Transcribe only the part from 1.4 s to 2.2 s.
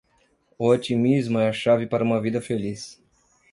a chave para uma